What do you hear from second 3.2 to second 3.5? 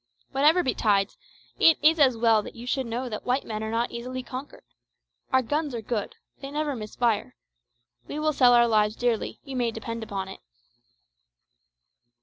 white